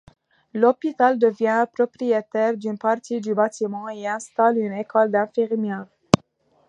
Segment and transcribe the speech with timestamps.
[0.55, 5.85] L'hôpital devient propriétaire d'une partie du bâtiment et y installe une école d'infirmières.